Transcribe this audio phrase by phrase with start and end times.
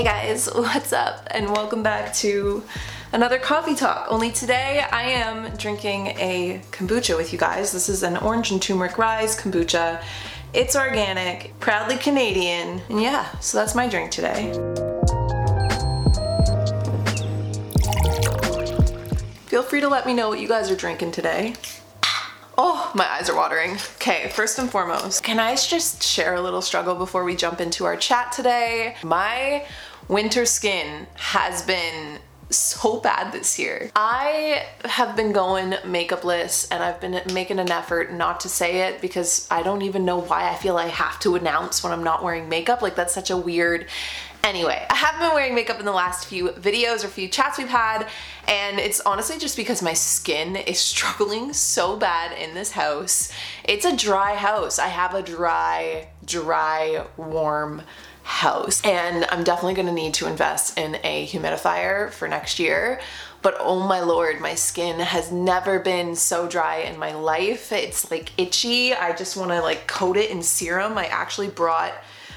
[0.00, 1.28] Hey guys, what's up?
[1.30, 2.64] And welcome back to
[3.12, 4.06] another coffee talk.
[4.08, 7.70] Only today I am drinking a kombucha with you guys.
[7.70, 10.02] This is an orange and turmeric rise kombucha.
[10.54, 14.54] It's organic, proudly Canadian, and yeah, so that's my drink today.
[19.48, 21.52] Feel free to let me know what you guys are drinking today.
[22.62, 23.78] Oh, my eyes are watering.
[23.96, 27.86] Okay, first and foremost, can I just share a little struggle before we jump into
[27.86, 28.96] our chat today?
[29.02, 29.64] My
[30.10, 32.18] winter skin has been
[32.50, 33.92] so bad this year.
[33.94, 39.00] I have been going makeupless and I've been making an effort not to say it
[39.00, 42.24] because I don't even know why I feel I have to announce when I'm not
[42.24, 42.82] wearing makeup.
[42.82, 43.86] Like that's such a weird
[44.42, 47.68] Anyway, I haven't been wearing makeup in the last few videos or few chats we've
[47.68, 48.08] had,
[48.48, 53.30] and it's honestly just because my skin is struggling so bad in this house.
[53.64, 54.78] It's a dry house.
[54.78, 57.82] I have a dry, dry, warm
[58.30, 63.00] house, and I'm definitely gonna need to invest in a humidifier for next year.
[63.42, 67.72] But oh my lord, my skin has never been so dry in my life.
[67.72, 68.94] It's like itchy.
[68.94, 70.96] I just wanna like coat it in serum.
[70.96, 71.92] I actually brought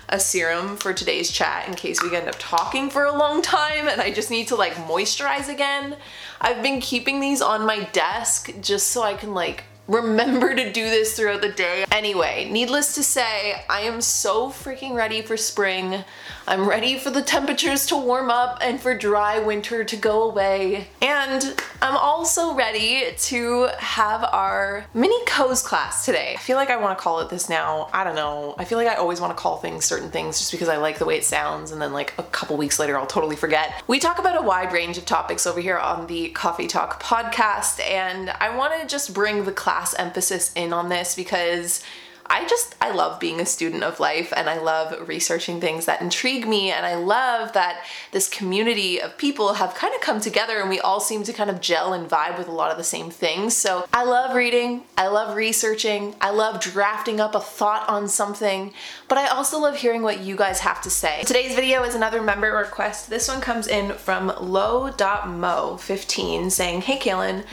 [0.09, 3.88] a serum for today's chat in case we end up talking for a long time
[3.88, 5.95] and I just need to like moisturize again.
[6.41, 10.89] I've been keeping these on my desk just so I can like remember to do
[10.89, 11.86] this throughout the day.
[11.92, 16.03] Anyway, needless to say, I am so freaking ready for spring.
[16.48, 20.88] I'm ready for the temperatures to warm up and for dry winter to go away.
[21.02, 26.34] And I'm also ready to have our mini co's class today.
[26.34, 27.89] I feel like I want to call it this now.
[27.92, 28.56] I don't know.
[28.58, 30.98] I feel like I always want to call things certain things just because I like
[30.98, 33.84] the way it sounds and then like a couple weeks later I'll totally forget.
[33.88, 37.86] We talk about a wide range of topics over here on the Coffee Talk podcast
[37.86, 41.84] and I want to just bring the class emphasis in on this because
[42.26, 46.02] I just, I love being a student of life and I love researching things that
[46.02, 46.72] intrigue me.
[46.72, 50.80] And I love that this community of people have kind of come together and we
[50.80, 53.56] all seem to kind of gel and vibe with a lot of the same things.
[53.56, 58.73] So I love reading, I love researching, I love drafting up a thought on something,
[59.08, 61.23] but I also love hearing what you guys have to say.
[61.23, 63.10] Today's video is another member request.
[63.10, 67.45] This one comes in from low.mo15 saying, Hey Kalyn,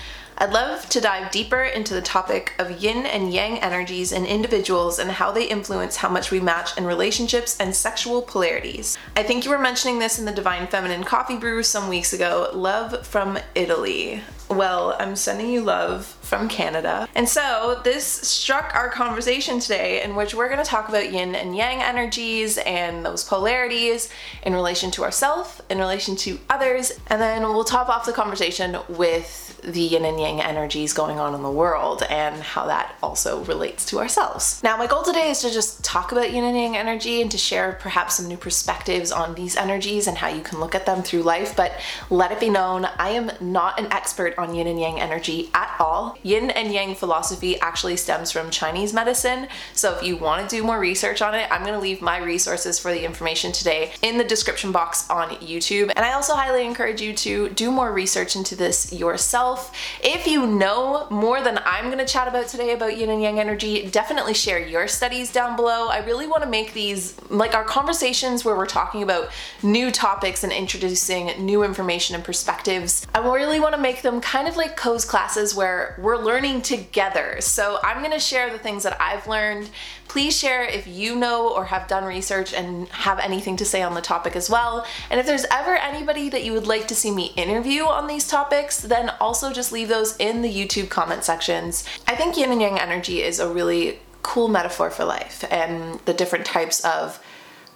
[0.43, 4.99] I'd love to dive deeper into the topic of yin and yang energies in individuals
[4.99, 8.97] and how they influence how much we match in relationships and sexual polarities.
[9.15, 12.49] I think you were mentioning this in the Divine Feminine Coffee Brew some weeks ago.
[12.55, 14.23] Love from Italy.
[14.49, 17.07] Well, I'm sending you love from Canada.
[17.15, 21.35] And so this struck our conversation today, in which we're going to talk about yin
[21.35, 24.09] and yang energies and those polarities
[24.43, 28.79] in relation to ourselves, in relation to others, and then we'll top off the conversation
[28.89, 33.43] with the yin and yang energies going on in the world and how that also
[33.45, 34.63] relates to ourselves.
[34.63, 37.39] Now, my goal today is to just talk about yin and yang energy and to
[37.39, 41.03] share perhaps some new perspectives on these energies and how you can look at them
[41.03, 41.57] through life.
[41.57, 41.73] But
[42.09, 45.75] let it be known, I am not an expert on yin and yang energy at
[45.79, 46.17] all.
[46.23, 49.49] Yin and yang philosophy actually stems from Chinese medicine.
[49.75, 52.19] So if you want to do more research on it, I'm going to leave my
[52.19, 55.93] resources for the information today in the description box on YouTube.
[55.97, 59.77] And I also highly encourage you to do more research into this yourself yourself.
[60.03, 63.89] If you know more than I'm to chat about today about yin and yang energy,
[63.89, 65.89] definitely share your studies down below.
[65.89, 69.31] I really want to make these like our conversations where we're talking about
[69.63, 73.07] new topics and introducing new information and perspectives.
[73.15, 77.37] I really want to make them kind of like Co's classes where we're learning together.
[77.41, 79.71] So I'm to share the things that I've learned.
[80.11, 83.95] Please share if you know or have done research and have anything to say on
[83.95, 84.85] the topic as well.
[85.09, 88.27] And if there's ever anybody that you would like to see me interview on these
[88.27, 91.85] topics, then also just leave those in the YouTube comment sections.
[92.09, 96.13] I think yin and yang energy is a really cool metaphor for life and the
[96.13, 97.23] different types of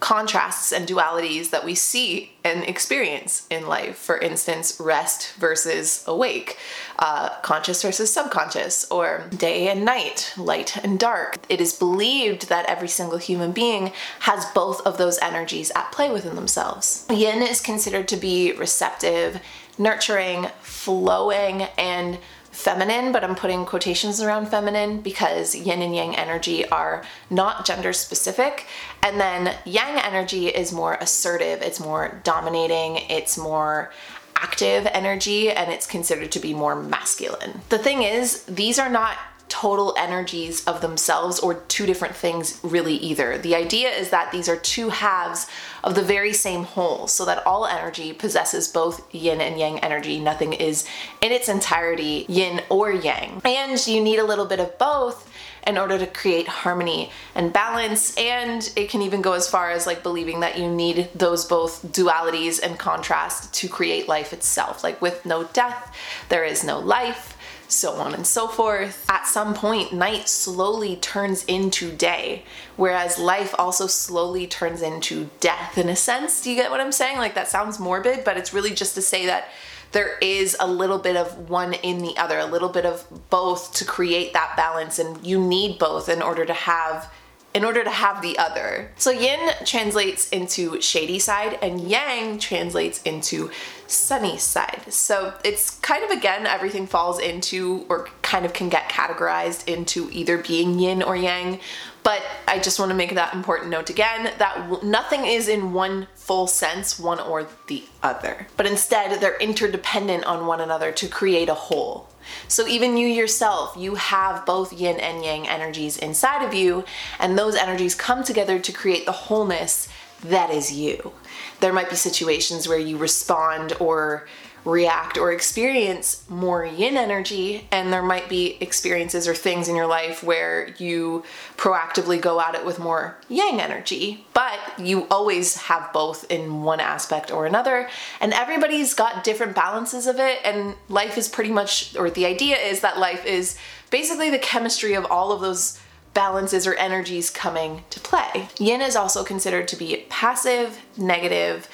[0.04, 3.97] contrasts and dualities that we see and experience in life.
[3.97, 6.59] For instance, rest versus awake,
[6.98, 11.39] uh, conscious versus subconscious, or day and night, light and dark.
[11.48, 16.10] It is believed that every single human being has both of those energies at play
[16.10, 17.06] within themselves.
[17.09, 19.41] Yin is considered to be receptive
[19.78, 22.18] nurturing, flowing, and
[22.54, 27.92] feminine, but I'm putting quotations around feminine because yin and yang energy are not gender
[27.92, 28.66] specific.
[29.03, 33.92] And then yang energy is more assertive, it's more dominating, it's more
[34.36, 37.60] active energy, and it's considered to be more masculine.
[37.68, 39.16] The thing is, these are not
[39.48, 43.38] total energies of themselves or two different things really either.
[43.38, 45.46] The idea is that these are two halves
[45.82, 50.18] of the very same whole, so that all energy possesses both yin and yang energy.
[50.18, 50.86] Nothing is
[51.20, 53.42] in its entirety yin or yang.
[53.44, 55.30] And you need a little bit of both
[55.66, 58.16] in order to create harmony and balance.
[58.16, 61.82] And it can even go as far as like believing that you need those both
[61.92, 64.84] dualities and contrast to create life itself.
[64.84, 65.94] Like with no death,
[66.28, 67.34] there is no life
[67.69, 69.05] so on and so forth.
[69.09, 72.45] At some point, night slowly turns into day,
[72.77, 76.43] whereas life also slowly turns into death in a sense.
[76.43, 77.19] Do you get what I'm saying?
[77.19, 79.49] Like that sounds morbid, but it's really just to say that
[79.93, 83.72] there is a little bit of one in the other, a little bit of both
[83.75, 87.13] to create that balance, and you need both in order to have
[87.54, 88.91] in order to have the other.
[88.97, 93.51] So yin translates into shady side and yang translates into
[93.86, 94.83] sunny side.
[94.89, 100.10] So it's kind of again everything falls into or kind of can get categorized into
[100.10, 101.60] either being yin or yang,
[102.03, 106.09] but I just want to make that important note again that nothing is in one
[106.15, 111.48] full sense, one or the other, but instead they're interdependent on one another to create
[111.48, 112.09] a whole.
[112.48, 116.84] So even you yourself, you have both yin and yang energies inside of you,
[117.18, 119.88] and those energies come together to create the wholeness
[120.22, 121.12] that is you.
[121.60, 124.26] There might be situations where you respond or
[124.65, 129.87] react or experience more yin energy, and there might be experiences or things in your
[129.87, 131.22] life where you
[131.57, 136.81] proactively go at it with more yang energy, but you always have both in one
[136.81, 137.89] aspect or another,
[138.21, 142.57] and everybody's got different balances of it, and life is pretty much, or the idea
[142.57, 143.59] is that life is
[143.91, 145.78] basically the chemistry of all of those
[146.15, 148.49] balances or energies coming to play.
[148.59, 151.69] Yin is also considered to be passive, negative,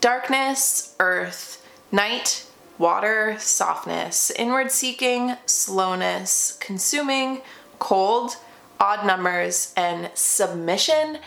[0.00, 1.53] darkness, earth,
[1.94, 2.44] night,
[2.76, 7.40] water, softness, inward seeking, slowness, consuming,
[7.78, 8.36] cold,
[8.80, 11.18] odd numbers, and submission.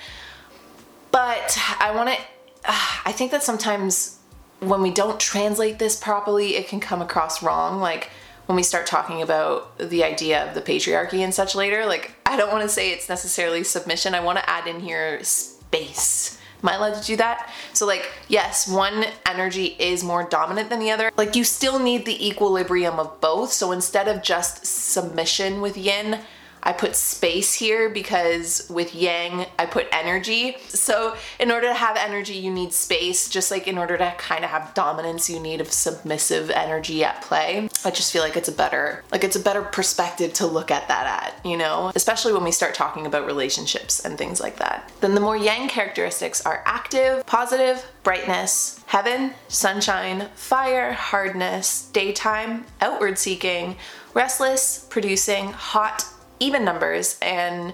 [1.12, 2.18] But I want to,
[2.66, 4.20] I think that sometimes
[4.60, 7.80] when we don't translate this properly, it can come across wrong.
[7.80, 8.10] Like,
[8.48, 12.38] when we start talking about the idea of the patriarchy and such later, like I
[12.38, 14.16] don't want to say it's necessarily submission.
[14.16, 16.40] I want to add in here space.
[16.68, 17.50] Am I allowed to do that?
[17.72, 21.12] So like, yes, one energy is more dominant than the other.
[21.16, 23.54] Like you still need the equilibrium of both.
[23.54, 26.20] So instead of just submission with yin,
[26.68, 30.58] I put space here because with yang, I put energy.
[30.68, 34.44] So in order to have energy, you need space, just like in order to kind
[34.44, 37.70] of have dominance, you need a submissive energy at play.
[37.86, 40.90] I just feel like it's a better, like it's a better perspective to look at
[40.90, 44.92] that at, you know, especially when we start talking about relationships and things like that.
[45.00, 53.18] Then the more yang characteristics are active, positive, brightness, heaven, sunshine, fire, hardness, daytime, outward
[53.18, 53.78] seeking,
[54.14, 56.04] restless, producing, hot,
[56.40, 57.74] even numbers and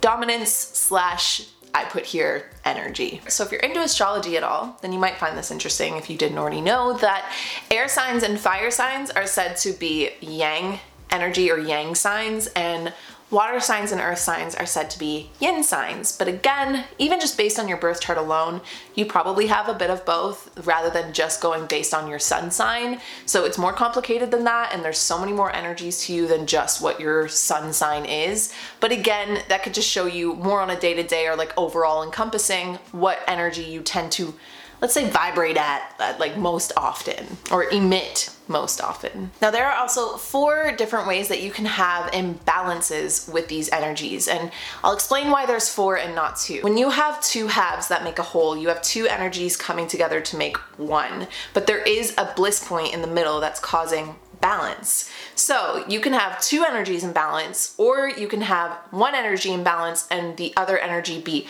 [0.00, 3.20] dominance slash I put here energy.
[3.28, 6.16] So if you're into astrology at all, then you might find this interesting if you
[6.16, 7.32] didn't already know that
[7.70, 10.80] air signs and fire signs are said to be yang
[11.10, 12.92] energy or yang signs and
[13.30, 17.36] Water signs and earth signs are said to be yin signs, but again, even just
[17.36, 18.60] based on your birth chart alone,
[18.96, 22.50] you probably have a bit of both rather than just going based on your sun
[22.50, 23.00] sign.
[23.26, 26.46] So it's more complicated than that, and there's so many more energies to you than
[26.46, 28.52] just what your sun sign is.
[28.80, 31.56] But again, that could just show you more on a day to day or like
[31.56, 34.34] overall encompassing what energy you tend to
[34.80, 39.30] let's say vibrate at, at like most often or emit most often.
[39.40, 44.26] Now there are also four different ways that you can have imbalances with these energies
[44.26, 44.50] and
[44.82, 46.60] I'll explain why there's four and not two.
[46.62, 50.20] When you have two halves that make a whole, you have two energies coming together
[50.20, 55.10] to make one, but there is a bliss point in the middle that's causing balance.
[55.34, 59.62] So you can have two energies in balance or you can have one energy in
[59.62, 61.46] balance and the other energy be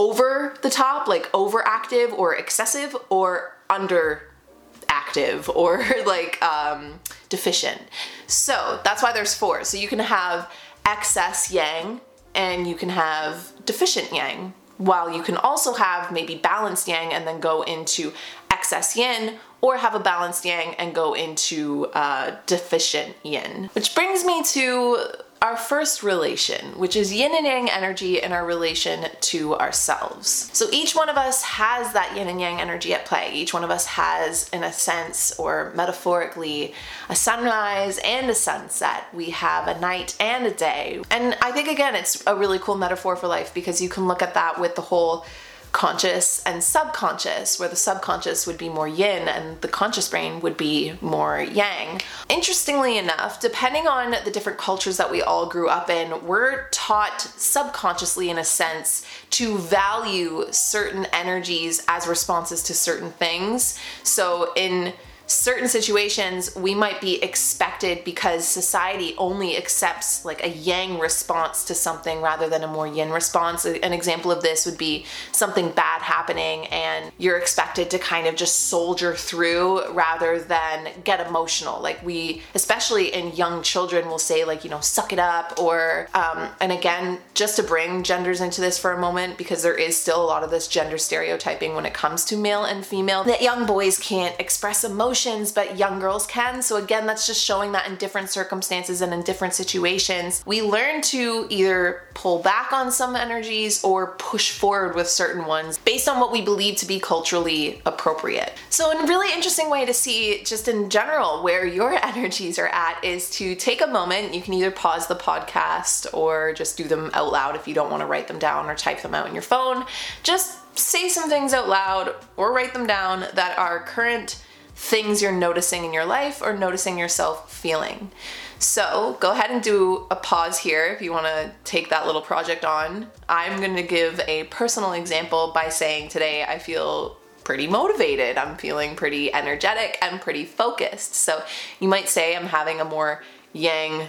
[0.00, 7.82] over the top, like overactive or excessive, or underactive or like um, deficient.
[8.26, 9.62] So that's why there's four.
[9.64, 10.50] So you can have
[10.86, 12.00] excess yang
[12.34, 17.26] and you can have deficient yang, while you can also have maybe balanced yang and
[17.26, 18.14] then go into
[18.50, 23.68] excess yin or have a balanced yang and go into uh, deficient yin.
[23.74, 25.04] Which brings me to
[25.42, 30.50] our first relation, which is yin and yang energy in our relation to ourselves.
[30.52, 33.32] So each one of us has that yin and yang energy at play.
[33.32, 36.74] Each one of us has, in a sense or metaphorically,
[37.08, 39.04] a sunrise and a sunset.
[39.14, 41.00] We have a night and a day.
[41.10, 44.20] And I think, again, it's a really cool metaphor for life because you can look
[44.20, 45.24] at that with the whole
[45.72, 50.56] conscious and subconscious, where the subconscious would be more yin and the conscious brain would
[50.56, 52.00] be more yang.
[52.28, 57.20] Interestingly enough, depending on the different cultures that we all grew up in, we're taught
[57.20, 63.78] subconsciously, in a sense, to value certain energies as responses to certain things.
[64.02, 64.92] So, in
[65.30, 71.74] certain situations we might be expected because society only accepts like a yang response to
[71.74, 73.64] something rather than a more yin response.
[73.64, 78.34] An example of this would be something bad happening and you're expected to kind of
[78.34, 81.80] just soldier through rather than get emotional.
[81.80, 86.08] Like we, especially in young children, will say like, you know, suck it up or,
[86.12, 89.96] um, and again, just to bring genders into this for a moment because there is
[89.96, 93.40] still a lot of this gender stereotyping when it comes to male and female that
[93.40, 96.62] young boys can't express emotion emotions, but young girls can.
[96.62, 101.02] So again, that's just showing that in different circumstances and in different situations, we learn
[101.02, 106.20] to either pull back on some energies or push forward with certain ones based on
[106.20, 108.54] what we believe to be culturally appropriate.
[108.70, 113.02] So, a really interesting way to see, just in general, where your energies are at
[113.04, 114.34] is to take a moment.
[114.34, 117.90] You can either pause the podcast or just do them out loud if you don't
[117.90, 119.84] want to write them down or type them out in your phone.
[120.22, 124.42] Just say some things out loud or write them down that are current
[124.80, 128.10] things you're noticing in your life or noticing yourself feeling.
[128.58, 132.22] So go ahead and do a pause here if you want to take that little
[132.22, 133.08] project on.
[133.28, 138.38] I'm going to give a personal example by saying today I feel pretty motivated.
[138.38, 141.14] I'm feeling pretty energetic and pretty focused.
[141.14, 141.42] So
[141.78, 143.22] you might say I'm having a more
[143.52, 144.06] yang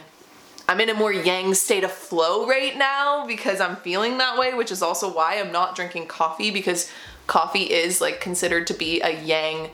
[0.70, 4.54] I'm in a more yang state of flow right now because I'm feeling that way,
[4.54, 6.90] which is also why I'm not drinking coffee because
[7.28, 9.72] coffee is like considered to be a yang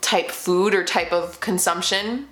[0.00, 2.26] type food or type of consumption.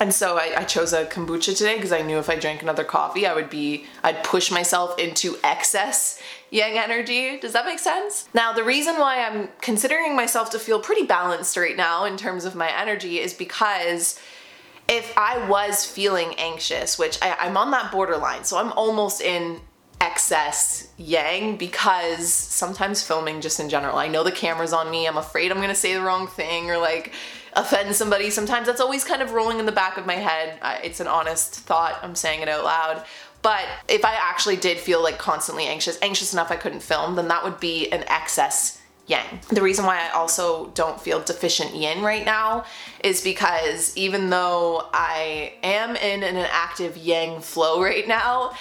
[0.00, 2.82] And so I, I chose a kombucha today because I knew if I drank another
[2.82, 6.20] coffee, I would be, I'd push myself into excess
[6.50, 7.38] yang energy.
[7.38, 8.28] Does that make sense?
[8.34, 12.44] Now, the reason why I'm considering myself to feel pretty balanced right now in terms
[12.44, 14.18] of my energy is because
[14.88, 19.60] if I was feeling anxious, which I, I'm on that borderline, so I'm almost in
[20.00, 25.16] excess yang because sometimes filming just in general i know the camera's on me i'm
[25.16, 27.12] afraid i'm gonna say the wrong thing or like
[27.56, 28.30] offend somebody.
[28.30, 30.58] Sometimes that's always kind of rolling in the back of my head.
[30.82, 33.04] It's an honest thought i'm saying it out loud.
[33.42, 37.28] But if i actually did feel like constantly anxious anxious enough i couldn't film then
[37.28, 39.40] that would be an excess yang.
[39.50, 42.64] The reason why I also don't feel deficient yin right now
[43.02, 48.52] is because even though I am in an active yang flow right now,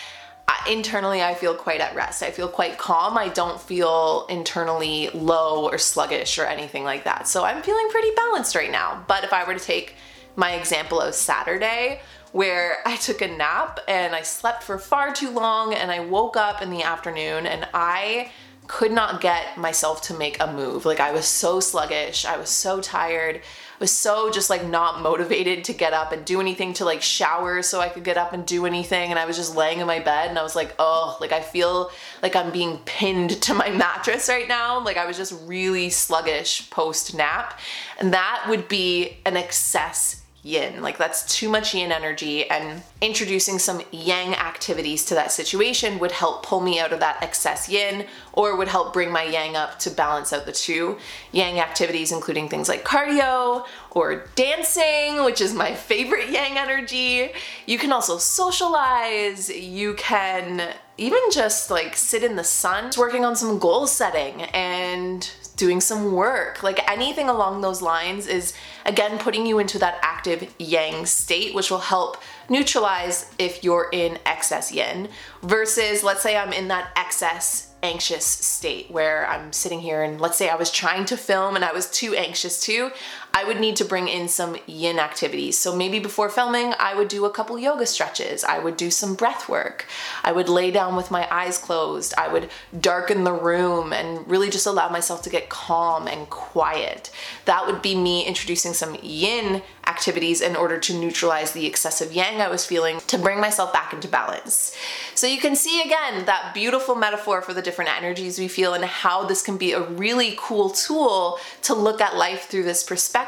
[0.69, 2.23] internally I feel quite at rest.
[2.23, 3.17] I feel quite calm.
[3.17, 7.27] I don't feel internally low or sluggish or anything like that.
[7.27, 9.03] So I'm feeling pretty balanced right now.
[9.07, 9.95] But if I were to take
[10.35, 15.31] my example of Saturday, where I took a nap and I slept for far too
[15.31, 18.31] long and I woke up in the afternoon and I
[18.67, 20.85] could not get myself to make a move.
[20.85, 23.41] Like I was so sluggish, I was so tired
[23.83, 27.61] was so just like not motivated to get up and do anything to like shower
[27.61, 29.09] so I could get up and do anything.
[29.09, 31.41] And I was just laying in my bed and I was like, oh, like I
[31.41, 34.79] feel like I'm being pinned to my mattress right now.
[34.79, 37.59] Like I was just really sluggish post nap.
[37.99, 40.81] And that would be an excess yin.
[40.81, 46.11] Like that's too much yin energy, and introducing some yang activities to that situation would
[46.11, 49.79] help pull me out of that excess yin or would help bring my yang up
[49.79, 50.97] to balance out the two.
[51.31, 57.31] Yang activities, including things like cardio or dancing, which is my favorite yang energy.
[57.65, 63.35] You can also socialize, you can even just like sit in the sun, working on
[63.35, 66.63] some goal setting and doing some work.
[66.63, 68.53] Like anything along those lines is
[68.85, 72.17] again putting you into that active yang state, which will help
[72.49, 75.09] neutralize if you're in excess yin
[75.41, 80.37] versus let's say I'm in that excess anxious state where I'm sitting here and let's
[80.37, 82.91] say I was trying to film and I was too anxious to,
[83.35, 85.57] I would need to bring in some yin activities.
[85.57, 88.43] So maybe before filming, I would do a couple yoga stretches.
[88.43, 89.87] I would do some breath work.
[90.23, 92.13] I would lay down with my eyes closed.
[92.15, 97.09] I would darken the room and really just allow myself to get calm and quiet.
[97.45, 102.39] That would be me introducing some yin activities in order to neutralize the excessive yang
[102.39, 104.77] I was feeling to bring myself back into balance.
[105.15, 108.85] So you can see again that beautiful metaphor for the different energies we feel and
[108.85, 113.22] how this can be a really cool tool to look at life through this perspective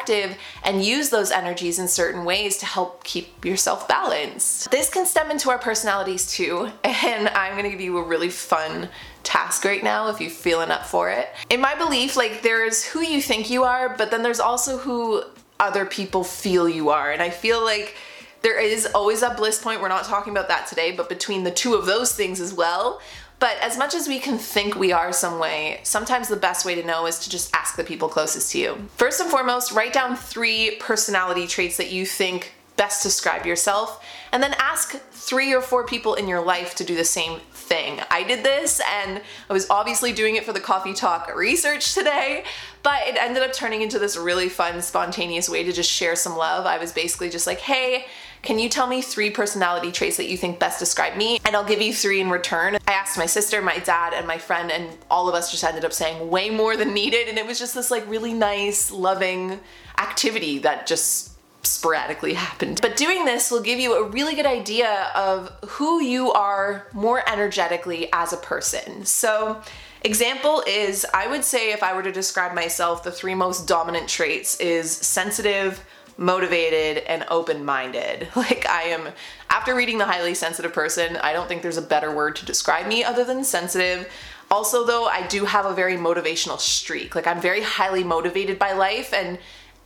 [0.64, 4.72] and use those energies in certain ways to help keep yourself balanced.
[4.72, 8.90] This can stem into our personalities too, and I'm gonna give you a really fun
[9.24, 11.30] task right now if you're feeling up for it.
[11.50, 15.24] In my belief, like there's who you think you are, but then there's also who
[15.60, 17.12] other people feel you are.
[17.12, 17.96] And I feel like
[18.42, 19.82] there is always a bliss point.
[19.82, 23.02] We're not talking about that today, but between the two of those things as well,
[23.40, 26.76] But as much as we can think we are some way, sometimes the best way
[26.76, 28.90] to know is to just ask the people closest to you.
[28.98, 34.44] First and foremost, write down three personality traits that you think best describe yourself, and
[34.44, 38.00] then ask three or four people in your life to do the same thing.
[38.12, 42.44] I did this and I was obviously doing it for the coffee talk research today,
[42.84, 46.38] but it ended up turning into this really fun, spontaneous way to just share some
[46.38, 46.66] love.
[46.66, 48.06] I was basically just like, hey,
[48.44, 51.40] can you tell me three personality traits that you think best describe me?
[51.46, 52.78] And I'll give you three in return.
[52.88, 55.84] I asked my sister, my dad, and my friend, and all of us just ended
[55.84, 57.28] up saying way more than needed.
[57.28, 59.60] And it was just this like really nice, loving
[59.98, 61.35] activity that just
[61.66, 62.80] sporadically happened.
[62.82, 67.28] But doing this will give you a really good idea of who you are more
[67.30, 69.06] energetically as a person.
[69.06, 69.62] So,
[70.04, 74.08] example is I would say if I were to describe myself, the three most dominant
[74.08, 75.84] traits is sensitive,
[76.18, 78.28] motivated, and open minded.
[78.36, 79.10] Like, I am,
[79.50, 82.88] after reading The Highly Sensitive Person, I don't think there's a better word to describe
[82.88, 84.10] me other than sensitive.
[84.52, 87.16] Also, though, I do have a very motivational streak.
[87.16, 89.40] Like, I'm very highly motivated by life, and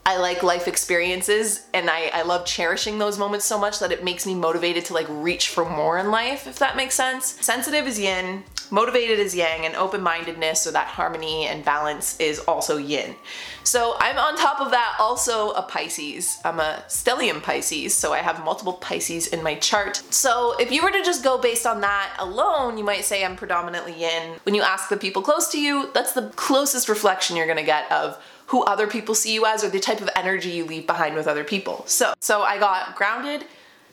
[0.10, 4.04] I like life experiences and I, I love cherishing those moments so much that it
[4.04, 7.38] makes me motivated to like reach for more in life, if that makes sense.
[7.46, 12.40] Sensitive is yin, motivated is yang, and open mindedness so that harmony and balance is
[12.40, 13.14] also yin.
[13.64, 16.40] So I'm on top of that also a Pisces.
[16.44, 19.98] I'm a stellium Pisces, so I have multiple Pisces in my chart.
[20.10, 23.36] So if you were to just go based on that alone, you might say I'm
[23.36, 24.40] predominantly yin.
[24.42, 27.92] When you ask the people close to you, that's the closest reflection you're gonna get
[27.92, 28.18] of
[28.50, 31.28] who other people see you as or the type of energy you leave behind with
[31.28, 31.84] other people.
[31.86, 33.46] So, so I got grounded,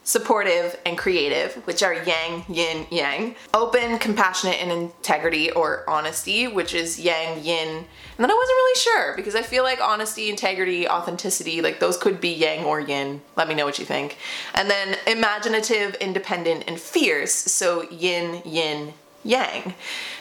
[0.03, 3.35] supportive, and creative, which are yang, yin, yang.
[3.53, 7.69] Open, compassionate, and integrity or honesty, which is yang, yin.
[7.69, 7.87] And
[8.19, 12.19] then I wasn't really sure because I feel like honesty, integrity, authenticity, like those could
[12.19, 13.21] be yang or yin.
[13.37, 14.17] Let me know what you think.
[14.55, 17.35] And then imaginative, independent, and fierce.
[17.35, 18.95] So yin, yin,
[19.27, 19.75] yang.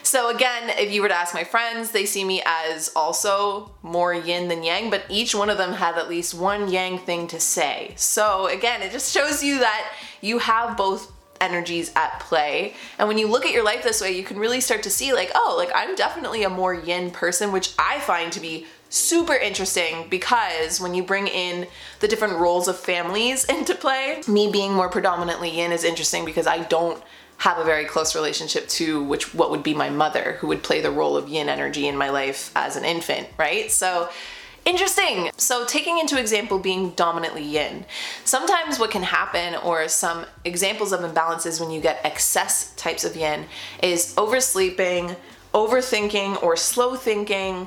[0.03, 4.13] So again, if you were to ask my friends, they see me as also more
[4.13, 7.39] yin than yang, but each one of them had at least one yang thing to
[7.39, 7.93] say.
[7.95, 12.73] So again, it just shows you that you have both energies at play.
[12.97, 15.13] And when you look at your life this way, you can really start to see
[15.13, 19.33] like, oh, like I'm definitely a more yin person, which I find to be super
[19.33, 21.67] interesting because when you bring in
[21.99, 26.47] the different roles of families into play, me being more predominantly yin is interesting because
[26.47, 27.01] I don't
[27.37, 30.81] have a very close relationship to which what would be my mother who would play
[30.81, 33.71] the role of yin energy in my life as an infant right?
[33.71, 34.09] So
[34.65, 35.29] interesting.
[35.37, 37.85] So taking into example being dominantly yin.
[38.23, 43.15] Sometimes what can happen or some examples of imbalances when you get excess types of
[43.15, 43.45] yin
[43.83, 45.15] is oversleeping
[45.55, 47.65] overthinking or slow thinking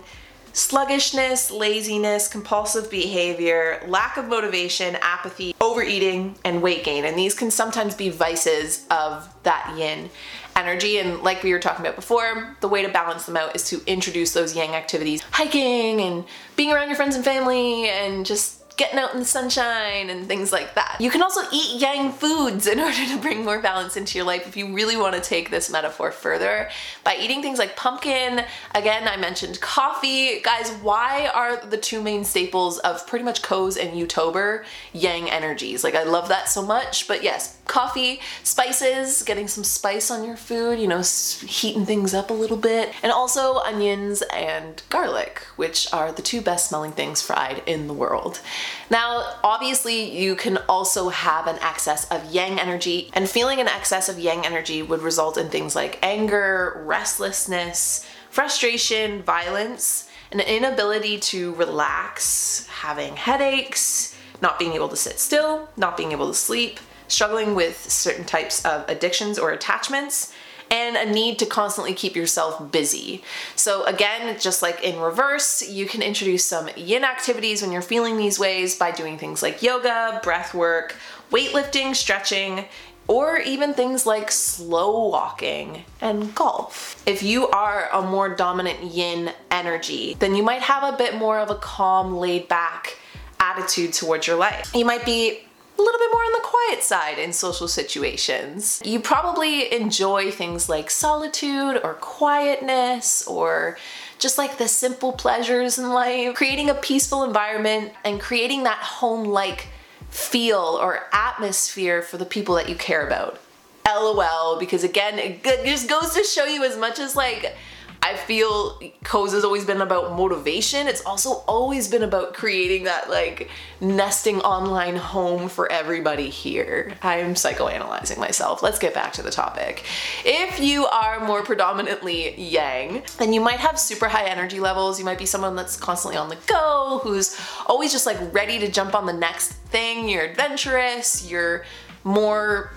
[0.59, 7.05] sluggishness, laziness, compulsive behavior, lack of motivation, apathy, overeating, and weight gain.
[7.05, 10.11] And these can sometimes be vices of that yin
[10.57, 10.99] energy.
[10.99, 13.81] And like we were talking about before, the way to balance them out is to
[13.87, 16.25] introduce those yang activities, hiking and
[16.57, 20.53] being around your friends and family and just getting out in the sunshine and things
[20.53, 20.97] like that.
[21.01, 24.47] You can also eat yang foods in order to bring more balance into your life
[24.47, 26.71] if you really want to take this metaphor further
[27.05, 28.45] by eating things like pumpkin.
[28.75, 30.41] Again, I mentioned coffee.
[30.41, 35.83] Guys, why are the two main staples of pretty much Co's and Youtober yang energies?
[35.83, 40.37] Like I love that so much, but yes, coffee, spices, getting some spice on your
[40.37, 45.93] food, you know, heating things up a little bit, and also onions and garlic, which
[45.93, 48.41] are the two best smelling things fried in the world.
[48.91, 54.09] Now, obviously, you can also have an excess of yang energy, and feeling an excess
[54.09, 61.55] of yang energy would result in things like anger, restlessness, frustration, violence, an inability to
[61.55, 67.55] relax, having headaches, not being able to sit still, not being able to sleep, struggling
[67.55, 70.33] with certain types of addictions or attachments,
[70.71, 73.23] and a need to constantly keep yourself busy.
[73.57, 78.17] So, again, just like in reverse, you can introduce some yin activities when you're feeling
[78.17, 80.97] these ways by doing things like yoga, breath work,
[81.31, 82.67] weightlifting, stretching,
[83.07, 87.03] or even things like slow walking and golf.
[87.07, 91.39] If you are a more dominant yin energy, then you might have a bit more
[91.39, 92.99] of a calm, laid back
[93.41, 94.71] attitude towards your life.
[94.75, 95.48] You might be
[95.79, 98.83] a little bit more on the quiet side in social situations.
[98.85, 103.79] You probably enjoy things like solitude or quietness or
[104.19, 109.25] just like the simple pleasures in life, creating a peaceful environment and creating that home
[109.25, 109.69] like
[110.11, 113.39] feel or atmosphere for the people that you care about.
[113.87, 117.57] LOL, because again, it just goes to show you as much as like
[118.01, 120.87] I feel Co's has always been about motivation.
[120.87, 126.93] It's also always been about creating that like nesting online home for everybody here.
[127.03, 128.63] I'm psychoanalyzing myself.
[128.63, 129.85] Let's get back to the topic.
[130.25, 134.99] If you are more predominantly yang, then you might have super high energy levels.
[134.99, 138.71] You might be someone that's constantly on the go, who's always just like ready to
[138.71, 140.09] jump on the next thing.
[140.09, 141.65] You're adventurous, you're
[142.05, 142.73] more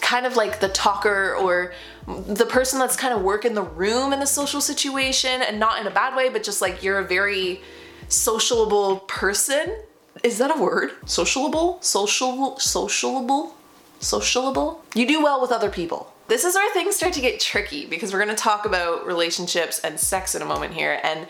[0.00, 1.72] kind of like the talker or
[2.06, 5.86] the person that's kind of working the room in the social situation and not in
[5.86, 7.60] a bad way, but just like you're a very
[8.08, 9.76] sociable person.
[10.22, 10.92] Is that a word?
[11.06, 11.80] Sociable?
[11.80, 13.54] Social sociable?
[14.00, 14.84] Sociable?
[14.94, 16.12] You do well with other people.
[16.26, 19.80] This is where things start to get tricky because we're going to talk about relationships
[19.80, 21.00] and sex in a moment here.
[21.02, 21.26] And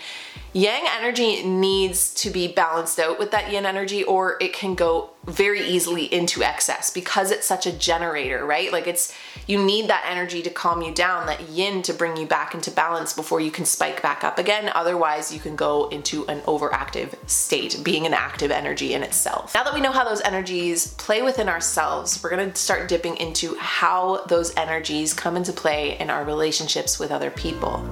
[0.52, 5.10] yang energy needs to be balanced out with that yin energy, or it can go
[5.26, 8.72] very easily into excess because it's such a generator, right?
[8.72, 12.26] Like it's, you need that energy to calm you down, that yin to bring you
[12.26, 14.70] back into balance before you can spike back up again.
[14.74, 19.54] Otherwise, you can go into an overactive state, being an active energy in itself.
[19.54, 23.56] Now that we know how those energies play within ourselves, we're gonna start dipping into
[23.56, 27.84] how those energies come into play in our relationships with other people.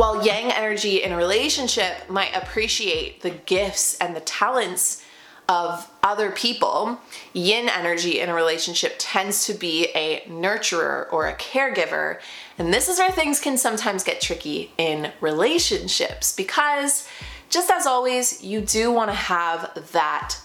[0.00, 5.04] While yang energy in a relationship might appreciate the gifts and the talents
[5.46, 6.98] of other people,
[7.34, 12.18] yin energy in a relationship tends to be a nurturer or a caregiver.
[12.56, 17.06] And this is where things can sometimes get tricky in relationships because,
[17.50, 20.36] just as always, you do want to have that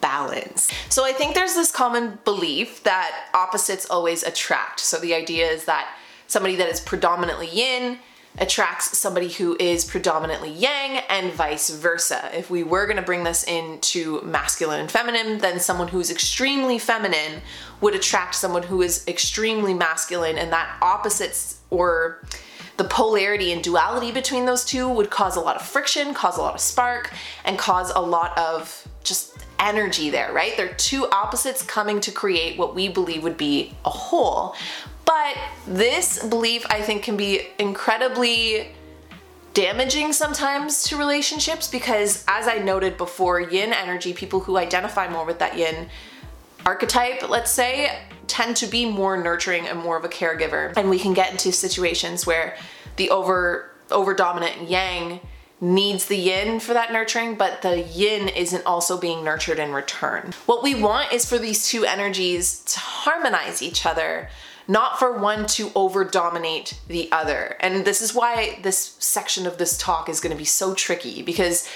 [0.00, 0.72] balance.
[0.88, 4.80] So I think there's this common belief that opposites always attract.
[4.80, 5.94] So the idea is that
[6.26, 8.00] somebody that is predominantly yin
[8.38, 12.30] attracts somebody who is predominantly yang and vice versa.
[12.36, 16.10] If we were going to bring this into masculine and feminine, then someone who is
[16.10, 17.42] extremely feminine
[17.80, 22.22] would attract someone who is extremely masculine and that opposites or
[22.76, 26.42] the polarity and duality between those two would cause a lot of friction, cause a
[26.42, 27.12] lot of spark,
[27.44, 30.56] and cause a lot of just energy there, right?
[30.56, 34.56] They're two opposites coming to create what we believe would be a whole.
[35.04, 35.36] But
[35.66, 38.68] this belief, I think, can be incredibly
[39.52, 45.24] damaging sometimes to relationships because, as I noted before, yin energy, people who identify more
[45.24, 45.88] with that yin
[46.66, 50.76] archetype, let's say, tend to be more nurturing and more of a caregiver.
[50.76, 52.56] And we can get into situations where
[52.96, 55.20] the over over dominant yang
[55.60, 60.32] needs the yin for that nurturing, but the yin isn't also being nurtured in return.
[60.46, 64.28] What we want is for these two energies to harmonize each other
[64.66, 67.56] not for one to over dominate the other.
[67.60, 71.22] And this is why this section of this talk is going to be so tricky
[71.22, 71.68] because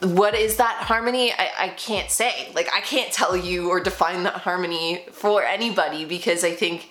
[0.00, 1.32] what is that harmony?
[1.32, 2.50] I, I can't say.
[2.54, 6.90] Like, I can't tell you or define that harmony for anybody because I think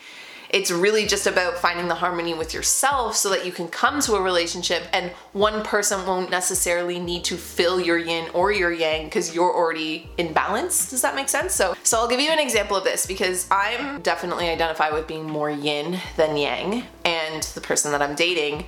[0.54, 4.14] it's really just about finding the harmony with yourself so that you can come to
[4.14, 9.06] a relationship and one person won't necessarily need to fill your yin or your yang
[9.06, 10.92] because you're already in balance.
[10.92, 11.56] Does that make sense?
[11.56, 15.28] So so I'll give you an example of this because I'm definitely identify with being
[15.28, 18.66] more yin than yang and the person that I'm dating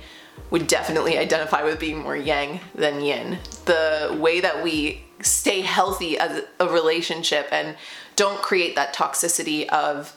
[0.50, 3.38] would definitely identify with being more yang than yin.
[3.66, 7.76] The way that we stay healthy as a relationship and
[8.16, 10.16] don't create that toxicity of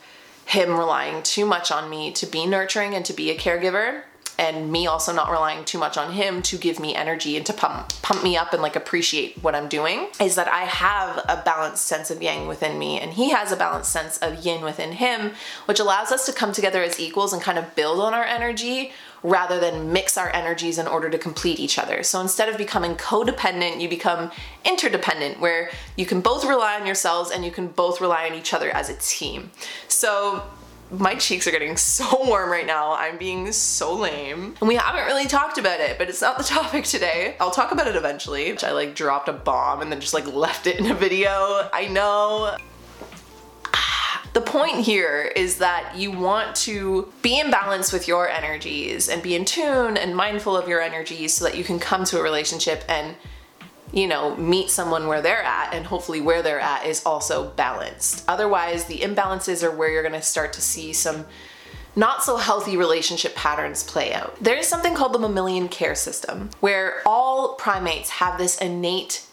[0.50, 4.02] him relying too much on me to be nurturing and to be a caregiver
[4.36, 7.52] and me also not relying too much on him to give me energy and to
[7.52, 11.42] pump pump me up and like appreciate what I'm doing is that I have a
[11.44, 14.92] balanced sense of yang within me and he has a balanced sense of yin within
[14.92, 15.32] him
[15.66, 18.92] which allows us to come together as equals and kind of build on our energy
[19.22, 22.02] rather than mix our energies in order to complete each other.
[22.02, 24.30] So instead of becoming codependent, you become
[24.64, 28.54] interdependent, where you can both rely on yourselves and you can both rely on each
[28.54, 29.50] other as a team.
[29.88, 30.42] So
[30.90, 32.94] my cheeks are getting so warm right now.
[32.94, 34.54] I'm being so lame.
[34.60, 37.36] And we haven't really talked about it, but it's not the topic today.
[37.40, 38.50] I'll talk about it eventually.
[38.50, 41.68] which I like dropped a bomb and then just like left it in a video.
[41.72, 42.56] I know
[44.32, 49.22] the point here is that you want to be in balance with your energies and
[49.22, 52.22] be in tune and mindful of your energies so that you can come to a
[52.22, 53.16] relationship and
[53.92, 58.24] you know, meet someone where they're at and hopefully where they're at is also balanced.
[58.28, 61.26] Otherwise, the imbalances are where you're going to start to see some
[61.96, 64.36] not so healthy relationship patterns play out.
[64.40, 69.26] There is something called the mammalian care system where all primates have this innate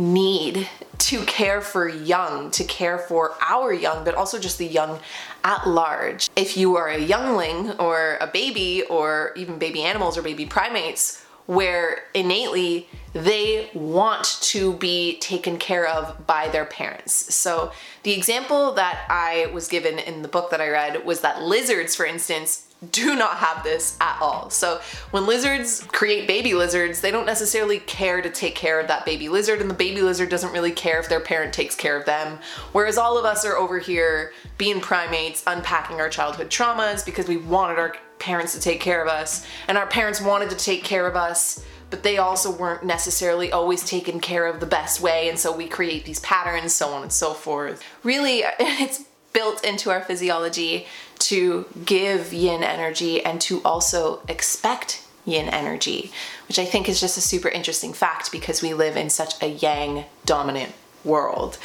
[0.00, 4.98] need to care for young, to care for our young, but also just the young
[5.44, 6.28] at large.
[6.36, 11.24] If you are a youngling or a baby or even baby animals or baby primates,
[11.46, 17.34] where innately they want to be taken care of by their parents.
[17.34, 17.72] So,
[18.04, 21.96] the example that I was given in the book that I read was that lizards,
[21.96, 24.48] for instance, do not have this at all.
[24.48, 29.04] So when lizards create baby lizards, they don't necessarily care to take care of that
[29.04, 32.06] baby lizard, and the baby lizard doesn't really care if their parent takes care of
[32.06, 32.38] them.
[32.72, 37.36] Whereas all of us are over here being primates, unpacking our childhood traumas because we
[37.36, 41.06] wanted our parents to take care of us, and our parents wanted to take care
[41.06, 45.36] of us but they also weren't necessarily always taken care of the best way, and
[45.36, 47.82] so we create these patterns, so on and so forth.
[48.04, 50.86] Really, it's built into our physiology
[51.20, 56.10] to give yin energy and to also expect yin energy,
[56.48, 59.46] which I think is just a super interesting fact because we live in such a
[59.46, 60.72] yang dominant
[61.04, 61.58] world.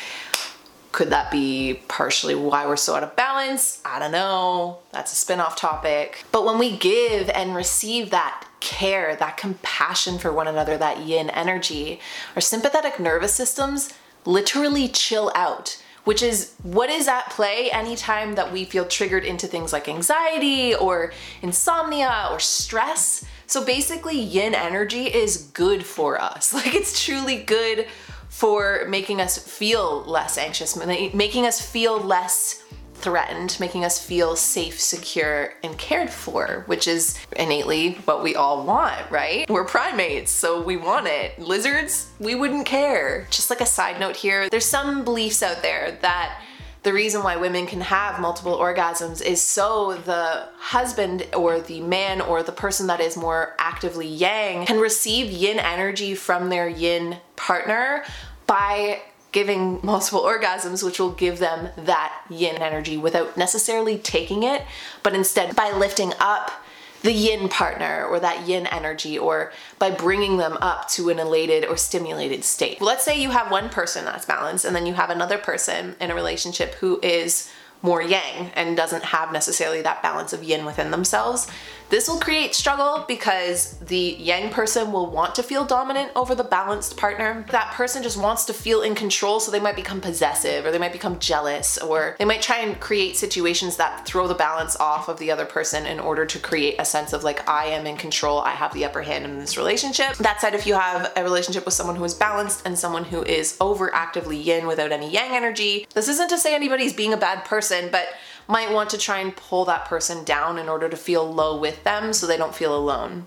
[0.91, 3.81] Could that be partially why we're so out of balance?
[3.83, 4.77] I don't know.
[4.91, 6.23] That's a spin off topic.
[6.31, 11.29] But when we give and receive that care, that compassion for one another, that yin
[11.29, 11.99] energy,
[12.33, 13.93] our sympathetic nervous systems
[14.25, 19.47] literally chill out which is what is at play anytime that we feel triggered into
[19.47, 23.25] things like anxiety or insomnia or stress.
[23.47, 26.53] So basically, yin energy is good for us.
[26.65, 27.87] Like it's truly good
[28.29, 32.64] for making us feel less anxious, making us feel less
[32.95, 38.65] threatened, making us feel safe, secure, and cared for, which is innately what we all
[38.65, 39.49] want, right?
[39.49, 41.37] We're primates, so we want it.
[41.37, 43.27] Lizards, we wouldn't care.
[43.29, 46.41] Just like a side note here, there's some beliefs out there that
[46.85, 52.21] the reason why women can have multiple orgasms is so the husband or the man
[52.21, 57.17] or the person that is more actively yang can receive yin energy from their yin
[57.35, 58.03] partner
[58.45, 59.01] by
[59.35, 64.63] giving multiple orgasms, which will give them that yin energy without necessarily taking it,
[65.03, 66.63] but instead by lifting up
[67.01, 71.65] the yin partner or that yin energy or by bringing them up to an elated
[71.65, 72.81] or stimulated state.
[72.81, 76.11] Let's say you have one person that's balanced and then you have another person in
[76.11, 80.91] a relationship who is more yang and doesn't have necessarily that balance of yin within
[80.91, 81.45] themselves.
[81.89, 86.43] This will create struggle because the yang person will want to feel dominant over the
[86.43, 87.45] balanced partner.
[87.51, 90.79] That person just wants to feel in control, so they might become possessive or they
[90.79, 95.07] might become jealous or they might try and create situations that throw the balance off
[95.09, 97.97] of the other person in order to create a sense of like, I am in
[97.97, 100.15] control, I have the upper hand in this relationship.
[100.17, 103.23] That said, if you have a relationship with someone who is balanced and someone who
[103.23, 107.17] is over actively yin without any yang energy, this isn't to say anybody's being a
[107.17, 108.07] bad person, but
[108.47, 111.83] might want to try and pull that person down in order to feel low with
[111.83, 113.23] them so they don't feel alone.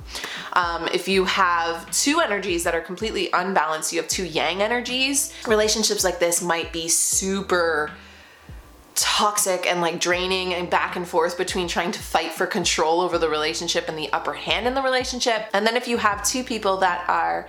[0.52, 5.32] Um, if you have two energies that are completely unbalanced, you have two yang energies,
[5.46, 7.90] relationships like this might be super
[8.94, 13.16] toxic and like draining and back and forth between trying to fight for control over
[13.16, 15.46] the relationship and the upper hand in the relationship.
[15.52, 17.46] And then if you have two people that are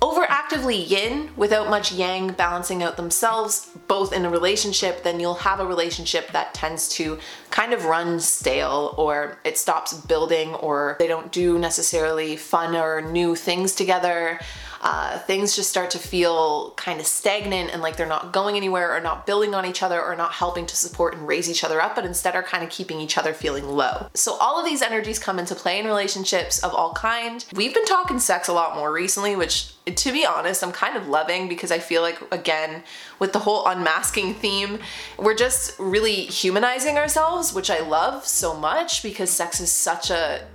[0.00, 5.60] overactively yin without much yang balancing out themselves, both in a relationship, then you'll have
[5.60, 7.18] a relationship that tends to
[7.50, 13.02] kind of run stale or it stops building or they don't do necessarily fun or
[13.02, 14.40] new things together
[14.80, 18.96] uh, things just start to feel kind of stagnant and like they're not going anywhere
[18.96, 21.80] or not building on each other or not helping to support and raise each other
[21.82, 24.08] up, but instead are kind of keeping each other feeling low.
[24.14, 27.44] So all of these energies come into play in relationships of all kind.
[27.54, 31.08] We've been talking sex a lot more recently, which to be honest, I'm kind of
[31.08, 32.82] loving because I feel like, again,
[33.18, 34.78] with the whole unmasking theme,
[35.18, 40.46] we're just really humanizing ourselves, which I love so much because sex is such a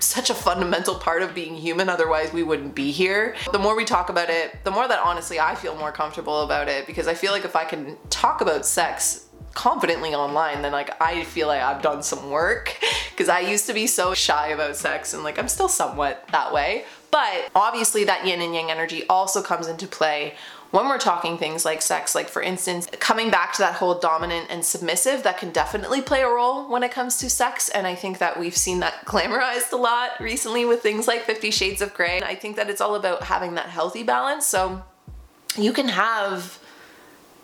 [0.00, 3.34] such a fundamental part of being human, otherwise, we wouldn't be here.
[3.52, 6.68] The more we talk about it, the more that honestly I feel more comfortable about
[6.68, 11.00] it because I feel like if I can talk about sex confidently online, then like
[11.00, 12.76] I feel like I've done some work
[13.10, 16.52] because I used to be so shy about sex and like I'm still somewhat that
[16.52, 16.84] way.
[17.10, 20.34] But obviously, that yin and yang energy also comes into play
[20.70, 24.46] when we're talking things like sex, like for instance, coming back to that whole dominant
[24.50, 27.68] and submissive, that can definitely play a role when it comes to sex.
[27.68, 31.50] And I think that we've seen that glamorized a lot recently with things like Fifty
[31.50, 32.22] Shades of Grey.
[32.22, 34.46] I think that it's all about having that healthy balance.
[34.46, 34.82] So
[35.56, 36.59] you can have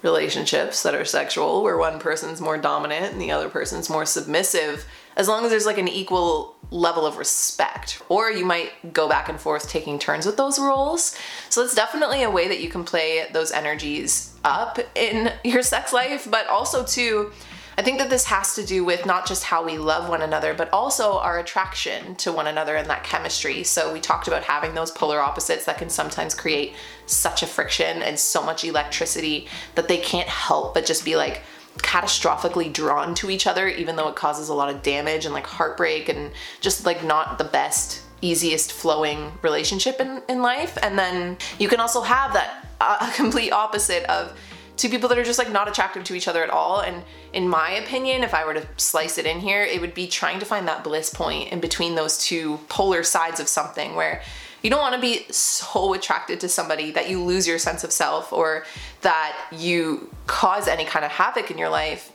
[0.03, 4.87] relationships that are sexual where one person's more dominant and the other person's more submissive
[5.17, 8.03] as long as there's like an equal level of respect.
[8.09, 11.17] Or you might go back and forth taking turns with those roles.
[11.49, 15.93] So it's definitely a way that you can play those energies up in your sex
[15.93, 17.33] life, but also too
[17.79, 20.55] I think that this has to do with not just how we love one another,
[20.55, 23.65] but also our attraction to one another and that chemistry.
[23.65, 28.03] So, we talked about having those polar opposites that can sometimes create such a friction
[28.03, 31.43] and so much electricity that they can't help but just be like,
[31.79, 35.47] catastrophically drawn to each other even though it causes a lot of damage and like
[35.47, 40.79] heartbreak and just like not the best easiest flowing relationship in, in life.
[40.83, 44.39] And then you can also have that uh, complete opposite of
[44.77, 46.81] two people that are just like not attractive to each other at all.
[46.81, 50.07] And in my opinion, if I were to slice it in here, it would be
[50.07, 54.23] trying to find that bliss point in between those two polar sides of something where
[54.63, 57.93] you don't want to be so attracted to somebody that you lose your sense of
[57.93, 58.65] self or
[59.03, 62.13] that you cause any kind of havoc in your life.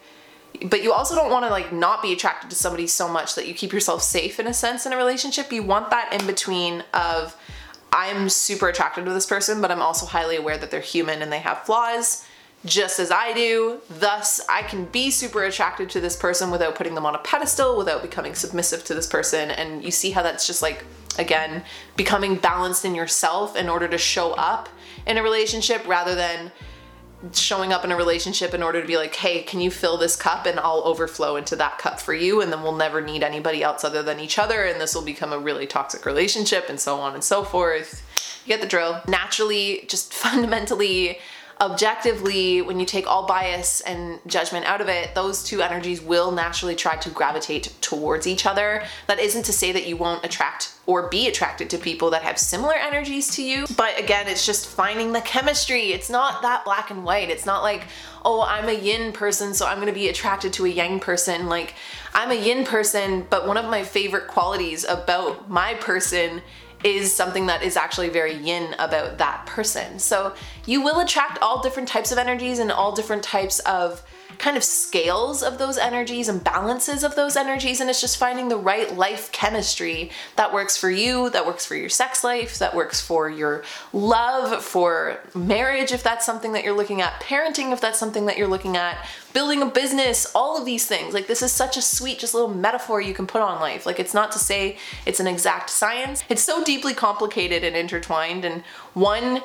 [0.65, 3.47] But you also don't want to like not be attracted to somebody so much that
[3.47, 5.52] you keep yourself safe in a sense in a relationship.
[5.52, 7.36] You want that in between of
[7.93, 11.30] i'm super attracted to this person but i'm also highly aware that they're human and
[11.30, 12.26] they have flaws
[12.65, 13.80] just as I do.
[13.89, 17.78] Thus, I can be super attracted to this person without putting them on a pedestal,
[17.78, 19.50] without becoming submissive to this person.
[19.52, 20.86] And you see how that's just like
[21.17, 21.63] again,
[21.95, 24.69] becoming balanced in yourself in order to show up
[25.06, 26.52] in a relationship rather than
[27.34, 30.15] showing up in a relationship in order to be like, hey, can you fill this
[30.15, 33.62] cup and I'll overflow into that cup for you and then we'll never need anybody
[33.62, 37.00] else other than each other and this will become a really toxic relationship and so
[37.00, 38.04] on and so forth.
[38.45, 39.02] You get the drill.
[39.08, 41.19] Naturally, just fundamentally
[41.62, 46.32] objectively, when you take all bias and judgment out of it, those two energies will
[46.32, 48.84] naturally try to gravitate towards each other.
[49.08, 52.39] That isn't to say that you won't attract or be attracted to people that have
[52.39, 53.67] similar energies to you.
[53.78, 55.93] But again, it's just finding the chemistry.
[55.93, 57.30] It's not that black and white.
[57.30, 57.86] It's not like,
[58.26, 61.47] oh, I'm a yin person, so I'm gonna be attracted to a yang person.
[61.47, 61.76] Like,
[62.15, 66.41] I'm a yin person, but one of my favorite qualities about my person
[66.84, 70.00] is something that is actually very yin about that person.
[70.00, 70.34] So
[70.65, 74.04] you will attract all different types of energies and all different types of
[74.38, 78.50] kind of scales of those energies and balances of those energies and it's just finding
[78.50, 82.76] the right life chemistry that works for you, that works for your sex life, that
[82.76, 83.63] works for your
[83.94, 88.38] love, for marriage if that's something that you're looking at, parenting if that's something that
[88.38, 88.98] you're looking at,
[89.34, 91.13] building a business, all of these things.
[91.13, 93.86] Like this is such a sweet just little metaphor you can put on life.
[93.86, 96.24] Like it's not to say it's an exact science.
[96.30, 98.63] It's so deeply complicated and intertwined and
[98.94, 99.41] one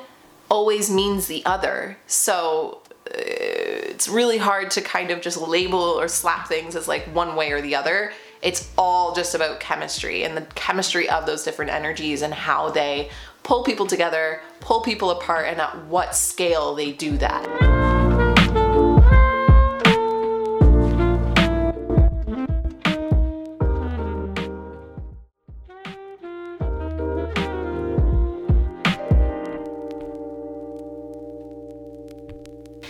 [0.49, 1.97] always means the other.
[2.07, 2.81] So
[3.17, 7.35] Uh, it's really hard to kind of just label or slap things as like one
[7.35, 8.13] way or the other.
[8.41, 13.09] It's all just about chemistry and the chemistry of those different energies and how they
[13.41, 17.96] pull people together, pull people apart, and at what scale they do that.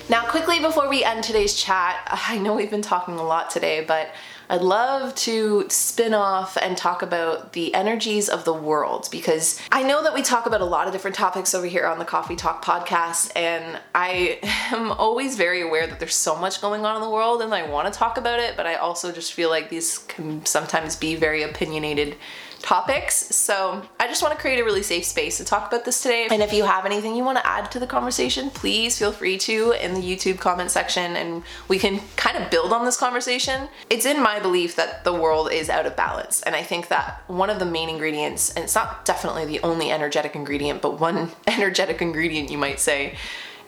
[0.09, 3.83] Now, quickly before we end today's chat, I know we've been talking a lot today,
[3.85, 4.09] but
[4.49, 9.83] I'd love to spin off and talk about the energies of the world because I
[9.83, 12.37] know that we talk about a lot of different topics over here on the Coffee
[12.37, 14.39] Talk podcast, and I
[14.71, 17.69] am always very aware that there's so much going on in the world and I
[17.69, 21.15] want to talk about it, but I also just feel like these can sometimes be
[21.15, 22.15] very opinionated
[22.61, 23.35] topics.
[23.35, 26.27] So I just want to create a really safe space to talk about this today.
[26.29, 29.37] And if you have anything you want to add to the conversation, please feel free
[29.39, 33.67] to in the YouTube comment section and we can kind of build on this conversation.
[33.89, 36.41] It's in my belief that the world is out of balance.
[36.43, 39.91] And I think that one of the main ingredients, and it's not definitely the only
[39.91, 43.15] energetic ingredient, but one energetic ingredient you might say,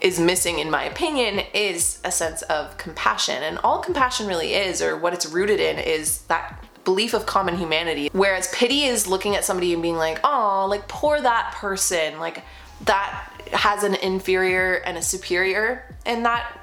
[0.00, 3.42] is missing, in my opinion, is a sense of compassion.
[3.42, 7.56] And all compassion really is, or what it's rooted in, is that belief of common
[7.56, 8.10] humanity.
[8.12, 12.42] Whereas pity is looking at somebody and being like, oh, like poor that person, like
[12.84, 16.58] that has an inferior and a superior in that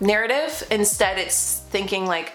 [0.00, 0.66] narrative.
[0.70, 2.32] Instead, it's thinking like,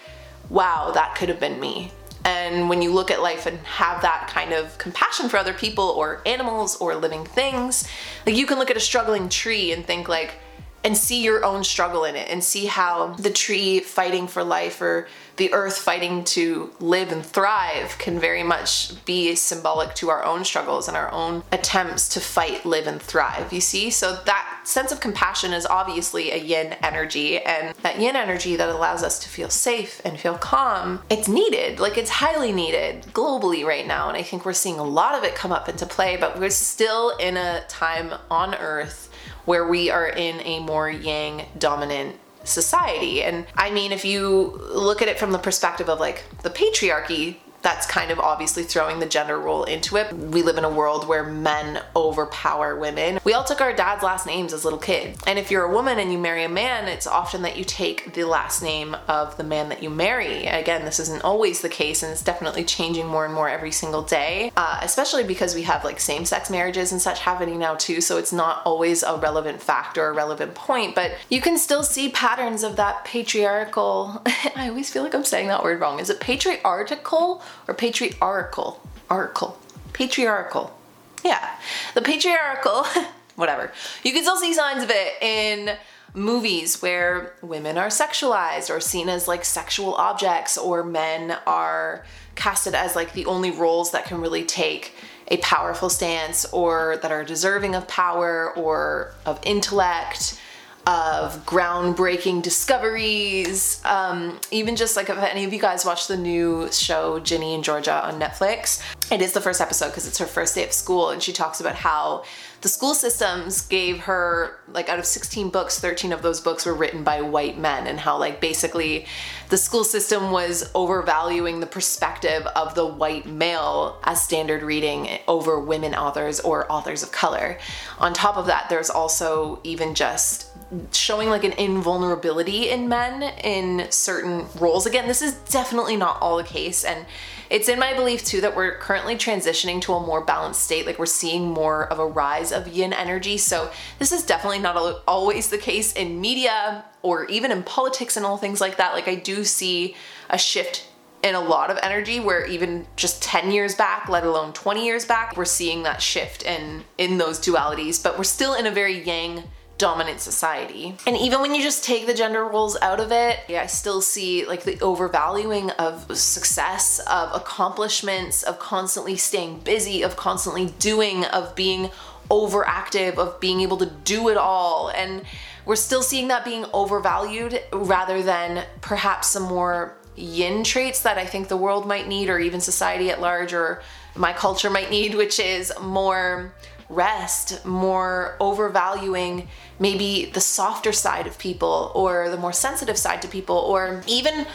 [0.50, 1.92] wow, that could have been me.
[2.26, 5.86] And when you look at life and have that kind of compassion for other people
[5.86, 7.88] or animals or living things,
[8.26, 10.36] like you can look at a struggling tree and think like,
[10.84, 14.82] and see your own struggle in it and see how the tree fighting for life
[14.82, 20.24] or the earth fighting to live and thrive can very much be symbolic to our
[20.24, 23.54] own struggles and our own attempts to fight, live, and thrive.
[23.54, 23.90] You see?
[23.90, 28.70] So that sense of compassion is obviously a yin energy, and that yin energy that
[28.70, 31.80] allows us to feel safe and feel calm, it's needed.
[31.80, 34.10] Like it's highly needed globally right now.
[34.10, 36.50] And I think we're seeing a lot of it come up into play, but we're
[36.50, 39.10] still in a time on earth
[39.46, 43.24] where we are in a more yang dominant society.
[43.24, 47.38] And I mean, if you look at it from the perspective of like the patriarchy,
[47.68, 50.14] that's kind of obviously throwing the gender role into it.
[50.14, 53.20] We live in a world where men overpower women.
[53.26, 55.22] We all took our dad's last names as little kids.
[55.28, 58.14] And if you're a woman and you marry a man, it's often that you take
[58.14, 60.46] the last name of the man that you marry.
[60.46, 64.02] Again, this isn't always the case and it's definitely changing more and more every single
[64.02, 68.00] day, uh, especially because we have like same sex marriages and such happening now too.
[68.00, 71.84] So it's not always a relevant fact or a relevant point, but you can still
[71.84, 74.22] see patterns of that patriarchal.
[74.56, 76.00] I always feel like I'm saying that word wrong.
[76.00, 77.42] Is it patriarchal?
[77.68, 79.60] Or patriarchal, article,
[79.94, 80.78] patriarchal.
[81.24, 81.56] Yeah,
[81.94, 82.86] the patriarchal,
[83.36, 83.72] whatever.
[84.04, 85.78] You can still see signs of it in
[86.14, 92.06] movies where women are sexualized or seen as like sexual objects or men are
[92.36, 94.94] casted as like the only roles that can really take
[95.30, 100.40] a powerful stance or that are deserving of power or of intellect
[100.88, 103.82] of groundbreaking discoveries.
[103.84, 107.64] Um, even just like if any of you guys watch the new show Ginny and
[107.64, 108.82] Georgia on Netflix,
[109.12, 111.60] it is the first episode because it's her first day of school, and she talks
[111.60, 112.24] about how
[112.62, 116.74] the school systems gave her like out of 16 books 13 of those books were
[116.74, 119.06] written by white men and how like basically
[119.50, 125.60] the school system was overvaluing the perspective of the white male as standard reading over
[125.60, 127.60] women authors or authors of color
[128.00, 130.47] on top of that there's also even just
[130.92, 136.38] showing like an invulnerability in men in certain roles again this is definitely not all
[136.38, 137.06] the case and
[137.50, 140.86] it's in my belief too that we're currently transitioning to a more balanced state.
[140.86, 143.38] Like we're seeing more of a rise of yin energy.
[143.38, 148.26] So this is definitely not always the case in media or even in politics and
[148.26, 148.94] all things like that.
[148.94, 149.96] Like I do see
[150.30, 150.88] a shift
[151.24, 155.04] in a lot of energy where even just 10 years back let alone 20 years
[155.04, 159.04] back we're seeing that shift in in those dualities but we're still in a very
[159.04, 159.44] yang
[159.78, 160.96] dominant society.
[161.06, 164.02] And even when you just take the gender roles out of it, yeah, I still
[164.02, 171.26] see like the overvaluing of success, of accomplishments, of constantly staying busy, of constantly doing,
[171.26, 171.90] of being
[172.30, 174.90] overactive, of being able to do it all.
[174.90, 175.24] And
[175.66, 181.26] we're still seeing that being overvalued rather than perhaps some more yin traits that I
[181.26, 183.84] think the world might need, or even society at large, or
[184.16, 186.54] my culture might need, which is more
[186.90, 189.48] rest, more overvaluing
[189.80, 194.46] maybe the softer side of people or the more sensitive side to people, or even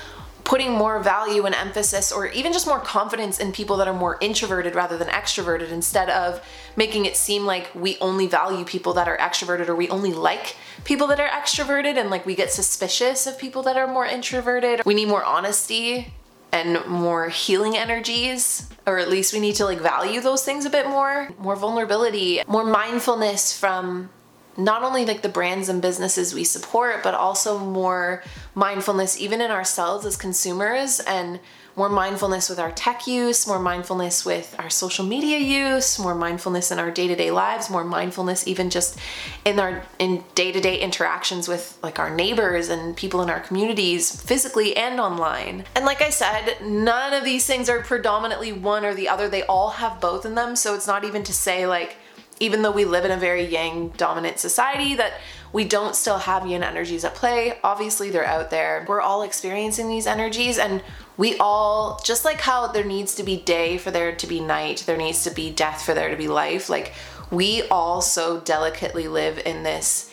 [0.45, 4.19] putting more value and emphasis or even just more confidence in people that are more
[4.21, 6.45] introverted rather than extroverted instead of
[6.77, 10.57] making it seem like we only value people that are extroverted or we only like
[10.85, 14.83] people that are extroverted and like we get suspicious of people that are more introverted.
[14.85, 16.13] We need more honesty
[16.51, 20.71] and more healing energies or at least we need to like value those things a
[20.71, 24.11] bit more more vulnerability more mindfulness from
[24.57, 28.23] not only like the brands and businesses we support but also more
[28.55, 31.41] mindfulness even in ourselves as consumers and
[31.77, 36.71] more mindfulness with our tech use, more mindfulness with our social media use, more mindfulness
[36.71, 38.99] in our day-to-day lives, more mindfulness even just
[39.45, 44.77] in our in day-to-day interactions with like our neighbors and people in our communities, physically
[44.77, 45.65] and online.
[45.75, 49.29] And like I said, none of these things are predominantly one or the other.
[49.29, 51.97] They all have both in them, so it's not even to say like
[52.43, 55.13] even though we live in a very yang dominant society that
[55.53, 57.57] we don't still have yin energies at play.
[57.63, 58.85] Obviously, they're out there.
[58.89, 60.83] We're all experiencing these energies, and
[61.17, 64.83] we all, just like how there needs to be day for there to be night,
[64.87, 66.93] there needs to be death for there to be life, like
[67.31, 70.11] we all so delicately live in this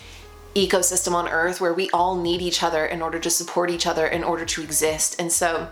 [0.53, 4.05] ecosystem on earth where we all need each other in order to support each other
[4.05, 5.19] in order to exist.
[5.19, 5.69] And so,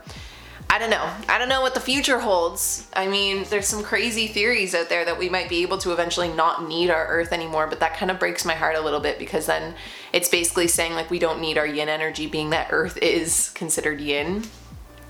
[0.70, 1.10] I don't know.
[1.30, 2.88] I don't know what the future holds.
[2.94, 6.28] I mean, there's some crazy theories out there that we might be able to eventually
[6.28, 9.18] not need our earth anymore, but that kind of breaks my heart a little bit
[9.18, 9.76] because then
[10.12, 14.02] it's basically saying like we don't need our yin energy being that earth is considered
[14.02, 14.44] yin.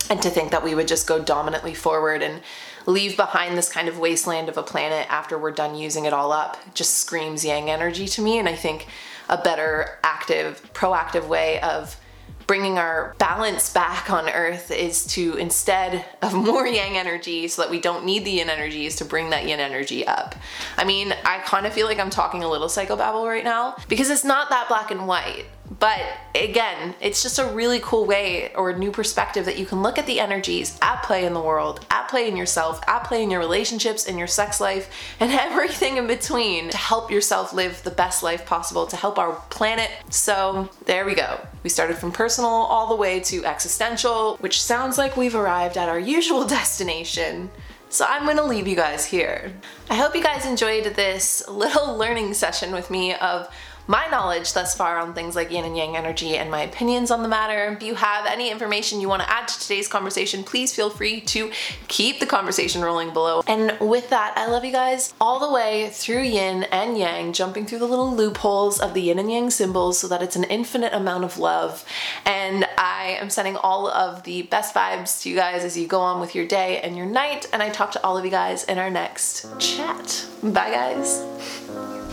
[0.09, 2.41] And to think that we would just go dominantly forward and
[2.85, 6.31] leave behind this kind of wasteland of a planet after we're done using it all
[6.31, 8.37] up just screams yang energy to me.
[8.37, 8.87] And I think
[9.27, 11.99] a better, active, proactive way of
[12.47, 17.69] bringing our balance back on earth is to instead of more yang energy so that
[17.69, 20.33] we don't need the yin energy is to bring that yin energy up.
[20.77, 24.09] I mean, I kind of feel like I'm talking a little psychobabble right now because
[24.09, 25.45] it's not that black and white.
[25.69, 26.01] But
[26.33, 29.97] again, it's just a really cool way or a new perspective that you can look
[29.97, 33.29] at the energies at play in the world, at play in yourself, at play in
[33.29, 34.89] your relationships, in your sex life,
[35.19, 39.33] and everything in between to help yourself live the best life possible, to help our
[39.49, 39.91] planet.
[40.09, 41.39] So there we go.
[41.63, 45.89] We started from personal all the way to existential, which sounds like we've arrived at
[45.89, 47.49] our usual destination.
[47.89, 49.53] So I'm gonna leave you guys here.
[49.89, 53.47] I hope you guys enjoyed this little learning session with me of
[53.87, 57.23] my knowledge thus far on things like yin and yang energy and my opinions on
[57.23, 57.73] the matter.
[57.73, 61.21] If you have any information you want to add to today's conversation, please feel free
[61.21, 61.51] to
[61.87, 63.41] keep the conversation rolling below.
[63.47, 67.65] And with that, I love you guys all the way through yin and yang, jumping
[67.65, 70.93] through the little loopholes of the yin and yang symbols so that it's an infinite
[70.93, 71.85] amount of love.
[72.25, 76.01] And I am sending all of the best vibes to you guys as you go
[76.01, 77.47] on with your day and your night.
[77.53, 80.25] And I talk to all of you guys in our next chat.
[80.43, 82.06] Bye, guys.